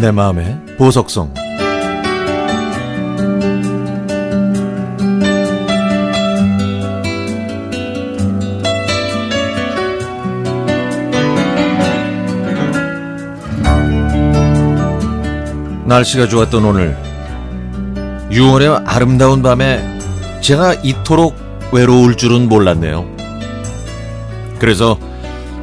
내 0.00 0.12
마음의 0.12 0.76
보석성 0.78 1.34
날씨가 15.86 16.28
좋았던 16.28 16.64
오늘 16.64 16.96
6월의 18.30 18.84
아름다운 18.86 19.42
밤에 19.42 19.98
제가 20.40 20.74
이토록 20.74 21.34
외로울 21.72 22.16
줄은 22.16 22.48
몰랐네요. 22.48 23.04
그래서 24.60 24.96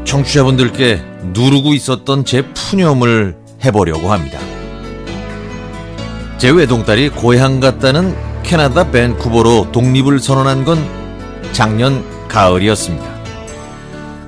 청취자분들께 0.04 1.02
누르고 1.34 1.74
있었던 1.74 2.26
제 2.26 2.42
푸념을 2.54 3.45
해보려고 3.66 4.12
합니다. 4.12 4.40
제 6.38 6.50
외동딸이 6.50 7.10
고향 7.10 7.60
갔다는 7.60 8.16
캐나다 8.44 8.92
밴쿠버로 8.92 9.72
독립을 9.72 10.20
선언한 10.20 10.66
건 10.66 10.78
작년 11.52 12.04
가을이었습니다. 12.28 13.06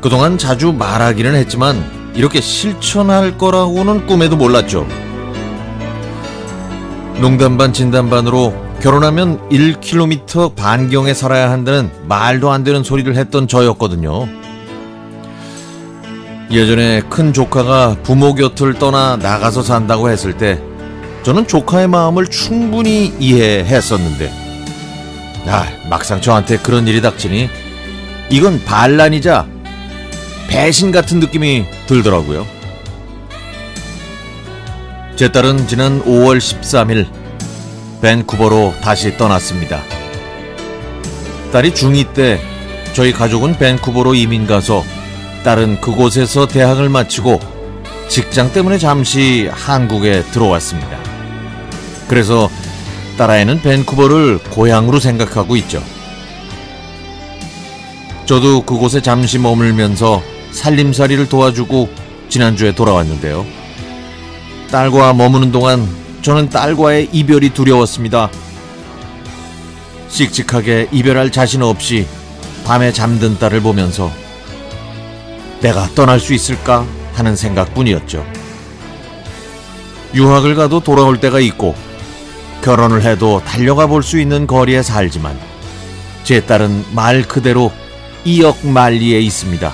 그동안 0.01 0.37
자주 0.37 0.73
말하기는 0.73 1.35
했지만 1.35 2.11
이렇게 2.15 2.41
실천할 2.41 3.37
거라고는 3.37 4.07
꿈에도 4.07 4.35
몰랐죠. 4.35 4.87
농담 7.19 7.57
반 7.57 7.73
진담 7.73 8.09
반으로 8.09 8.53
결혼하면 8.81 9.39
1km 9.49 10.55
반경에 10.55 11.13
살아야 11.13 11.49
한다는 11.51 11.91
말도 12.07 12.51
안 12.51 12.63
되는 12.63 12.83
소리를 12.83 13.15
했던 13.15 13.47
저였거든요. 13.47 14.27
예전에 16.49 17.01
큰 17.09 17.33
조카가 17.33 17.97
부모 18.03 18.33
곁을 18.33 18.75
떠나 18.75 19.17
나가서 19.17 19.63
산다고 19.63 20.09
했을 20.09 20.37
때 20.37 20.61
저는 21.23 21.47
조카의 21.47 21.89
마음을 21.89 22.27
충분히 22.27 23.13
이해했었는데 23.19 24.31
아, 25.47 25.65
막상 25.89 26.21
저한테 26.21 26.57
그런 26.57 26.87
일이 26.87 27.01
닥치니 27.01 27.49
이건 28.29 28.63
반란이자 28.63 29.47
배신 30.47 30.91
같은 30.91 31.19
느낌이 31.19 31.65
들더라고요. 31.87 32.47
제 35.17 35.31
딸은 35.31 35.67
지난 35.67 36.01
5월 36.03 36.37
13일 36.37 37.07
밴쿠버로 38.01 38.75
다시 38.81 39.17
떠났습니다. 39.17 39.81
딸이 41.51 41.71
중2 41.71 42.13
때 42.13 42.39
저희 42.93 43.11
가족은 43.11 43.57
밴쿠버로 43.57 44.15
이민 44.15 44.47
가서 44.47 44.83
딸은 45.47 45.79
그곳에서 45.79 46.45
대학을 46.45 46.89
마치고 46.89 47.39
직장 48.09 48.51
때문에 48.51 48.77
잠시 48.77 49.47
한국에 49.49 50.23
들어왔습니다. 50.23 50.99
그래서 52.09 52.49
딸아이는 53.17 53.61
밴쿠버를 53.61 54.39
고향으로 54.39 54.99
생각하고 54.99 55.55
있죠. 55.55 55.81
저도 58.25 58.63
그곳에 58.63 59.01
잠시 59.01 59.39
머물면서 59.39 60.21
살림살이를 60.51 61.29
도와주고 61.29 61.87
지난주에 62.27 62.75
돌아왔는데요. 62.75 63.45
딸과 64.69 65.13
머무는 65.13 65.53
동안 65.53 65.87
저는 66.23 66.49
딸과의 66.49 67.07
이별이 67.13 67.51
두려웠습니다. 67.51 68.29
씩씩하게 70.09 70.89
이별할 70.91 71.31
자신 71.31 71.63
없이 71.63 72.05
밤에 72.65 72.91
잠든 72.91 73.39
딸을 73.39 73.61
보면서 73.61 74.11
내가 75.61 75.87
떠날 75.95 76.19
수 76.19 76.33
있을까 76.33 76.85
하는 77.13 77.35
생각뿐이었죠. 77.35 78.25
유학을 80.13 80.55
가도 80.55 80.79
돌아올 80.79 81.19
때가 81.19 81.39
있고 81.39 81.75
결혼을 82.63 83.03
해도 83.03 83.41
달려가 83.45 83.87
볼 83.87 84.03
수 84.03 84.19
있는 84.19 84.47
거리에 84.47 84.81
살지만 84.81 85.37
제 86.23 86.41
딸은 86.45 86.85
말 86.93 87.23
그대로 87.23 87.71
이역 88.25 88.65
만리에 88.65 89.19
있습니다. 89.19 89.73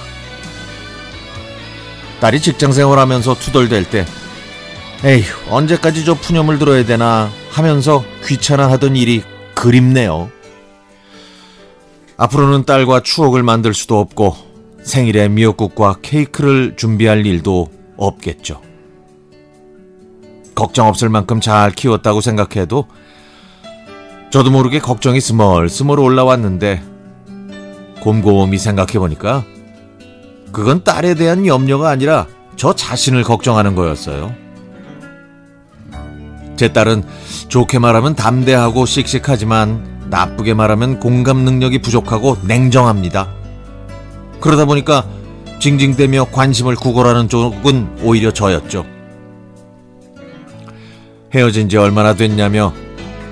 딸이 2.20 2.40
직장 2.42 2.72
생활하면서 2.72 3.36
투덜댈 3.36 3.90
때 3.90 4.06
에휴 5.04 5.26
언제까지 5.50 6.06
저 6.06 6.14
푸념을 6.14 6.60
들어야 6.60 6.86
되나 6.86 7.30
하면서 7.52 8.04
귀찮아하던 8.26 8.96
일이 8.96 9.24
그립네요. 9.54 10.30
앞으로는 12.16 12.66
딸과 12.66 13.02
추억을 13.02 13.44
만들 13.44 13.74
수도 13.74 14.00
없고 14.00 14.53
생일에 14.84 15.30
미역국과 15.30 15.98
케이크를 16.02 16.76
준비할 16.76 17.26
일도 17.26 17.70
없겠죠. 17.98 18.62
걱정 20.56 20.88
없을 20.88 21.10
만큼 21.10 21.42
잘 21.42 21.72
키웠다고 21.72 22.22
생각해도 22.22 22.88
저도 24.30 24.52
모르게 24.52 24.80
걱정이 24.80 25.20
스멀스멀 25.20 26.00
올라왔는데 26.00 26.84
곰곰이 28.02 28.58
생각해보니까 28.58 29.46
그건 30.52 30.84
딸에 30.84 31.16
대한 31.16 31.48
염려가 31.48 31.90
아니라 31.90 32.28
저 32.56 32.74
자신을 32.74 33.24
걱정하는 33.24 33.76
거였어요. 33.76 34.36
제 36.56 36.72
딸은 36.72 37.04
좋게 37.48 37.80
말하면 37.80 38.16
담대하고 38.16 38.86
씩씩하지만 38.86 40.08
나쁘게 40.10 40.54
말하면 40.54 41.00
공감 41.00 41.40
능력이 41.40 41.82
부족하고 41.82 42.38
냉정합니다. 42.44 43.43
그러다 44.44 44.66
보니까 44.66 45.06
징징대며 45.60 46.26
관심을 46.26 46.76
구걸하는 46.76 47.30
쪽은 47.30 48.00
오히려 48.04 48.34
저였죠. 48.34 48.86
헤어진 51.34 51.70
지 51.70 51.78
얼마나 51.78 52.14
됐냐며 52.14 52.74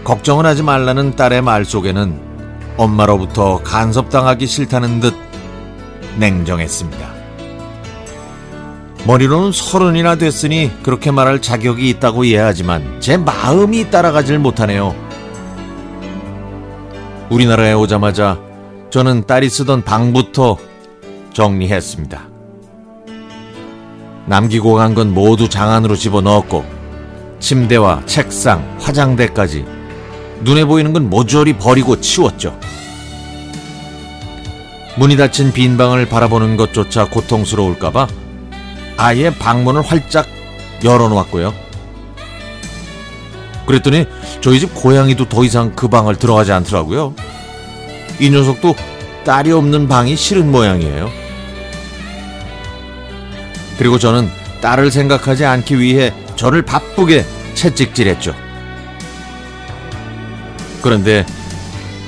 걱정은 0.06 0.46
하지 0.46 0.64
말라는 0.64 1.18
딸의 1.18 1.42
말 1.42 1.66
속에는 1.66 2.18
엄마로부터 2.78 3.62
간섭당하기 3.62 4.48
싫다는 4.48 5.02
듯 5.02 5.14
냉정했습니다. 6.18 7.14
머리로는 9.06 9.52
서른이나 9.52 10.16
됐으니 10.16 10.72
그렇게 10.82 11.12
말할 11.12 11.42
자격이 11.42 11.90
있다고 11.90 12.24
이해하지만 12.24 13.02
제 13.02 13.18
마음이 13.18 13.92
따라가질 13.92 14.40
못하네요. 14.40 14.96
우리나라에 17.30 17.74
오자마자 17.74 18.40
저는 18.92 19.26
딸이 19.28 19.50
쓰던 19.50 19.84
방부터 19.84 20.71
정리했습니다. 21.34 22.28
남기고 24.28 24.75
간 24.75 24.94
건 24.94 25.14
모두 25.14 25.50
장 25.50 25.72
안으로 25.72 25.96
집어넣었고 25.96 26.64
침대와 27.40 28.06
책상, 28.06 28.78
화장대까지 28.80 29.66
눈에 30.41 30.66
보이는 30.66 30.94
건 30.94 31.09
모조리 31.09 31.53
버리고 31.53 32.00
치웠죠. 32.00 32.58
문이 34.97 35.18
닫힌 35.18 35.52
빈 35.53 35.78
방을 35.78 36.08
바라보는 36.08 36.58
것조차 36.58 37.09
고통스러울까봐 37.09 38.08
아예 38.97 39.34
방문을 39.34 39.81
활짝 39.81 40.28
열어놓았고요. 40.84 41.53
그랬더니 43.66 44.06
저희 44.41 44.59
집 44.59 44.75
고양이도 44.75 45.30
더 45.30 45.44
이상 45.44 45.74
그 45.75 45.88
방을 45.88 46.18
들어가지 46.18 46.52
않더라고요. 46.52 47.16
이 48.20 48.30
녀석도 48.30 48.75
딸이 49.24 49.52
없는 49.52 49.88
방이 49.88 50.16
싫은 50.16 50.52
모양이에요. 50.52 51.09
그리고 53.78 53.98
저는 53.98 54.30
딸을 54.62 54.92
생각하지 54.92 55.46
않기 55.46 55.80
위해 55.80 56.14
저를 56.36 56.62
바쁘게 56.62 57.26
채찍질했죠. 57.56 58.36
그런데 60.82 61.26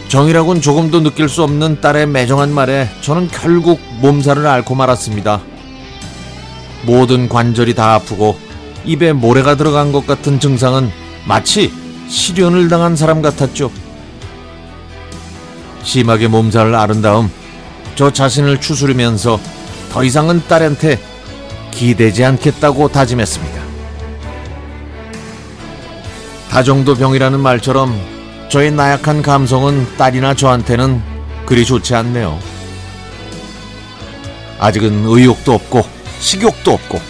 정이라곤 0.08 0.62
조금도 0.62 1.02
느낄 1.02 1.28
수 1.30 1.44
없는 1.44 1.82
딸의 1.82 2.08
매정한 2.08 2.54
말에 2.54 2.88
저는 3.02 3.28
결국 3.30 3.80
몸살을 4.02 4.46
앓고 4.46 4.76
말았습니다. 4.76 5.42
모든 6.86 7.30
관절이 7.30 7.74
다 7.74 7.96
아프고 7.96 8.38
입에 8.86 9.14
모래가 9.14 9.56
들어간 9.56 9.92
것 9.92 10.06
같은 10.06 10.40
증상은 10.40 10.92
마치 11.26 11.72
실연을 12.08 12.70
당한 12.70 12.96
사람 12.96 13.22
같았죠. 13.22 13.72
심하게 15.84 16.28
몸살을 16.28 16.76
앓은 16.76 17.02
다음 17.02 17.30
저 17.96 18.12
자신을 18.12 18.60
추스르면서 18.60 19.40
더 19.92 20.04
이상은 20.04 20.42
딸한테 20.48 21.00
기대지 21.72 22.24
않겠다고 22.24 22.90
다짐했습니다. 22.90 23.62
다정도 26.50 26.96
병이라는 26.96 27.40
말처럼 27.40 28.00
저의 28.50 28.72
나약한 28.72 29.22
감성은 29.22 29.98
딸이나 29.98 30.36
저한테는 30.36 31.02
그리 31.46 31.66
좋지 31.66 31.96
않네요. 31.96 32.40
아직은 34.60 35.04
의욕도 35.06 35.54
없고 35.54 35.84
식욕도 36.20 36.72
없고 36.72 37.02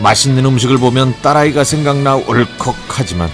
맛있는 0.00 0.44
음식을 0.44 0.78
보면 0.78 1.14
딸아이가 1.22 1.64
생각나 1.64 2.16
울컥하지만 2.16 3.30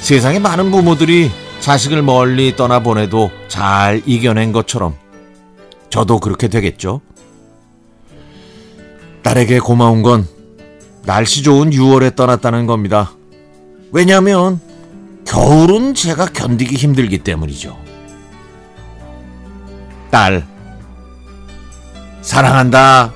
세상에 0.00 0.38
많은 0.38 0.70
부모들이 0.70 1.30
자식을 1.60 2.02
멀리 2.02 2.56
떠나보내도 2.56 3.30
잘 3.48 4.02
이겨낸 4.06 4.52
것처럼 4.52 4.96
저도 5.90 6.18
그렇게 6.18 6.48
되겠죠. 6.48 7.00
딸에게 9.22 9.58
고마운 9.58 10.02
건 10.02 10.26
날씨 11.04 11.42
좋은 11.42 11.70
6월에 11.70 12.16
떠났다는 12.16 12.66
겁니다. 12.66 13.12
왜냐하면 13.92 14.60
겨울은 15.26 15.94
제가 15.94 16.26
견디기 16.26 16.76
힘들기 16.76 17.18
때문이죠. 17.18 17.78
딸, 20.10 20.46
사랑한다. 22.22 23.12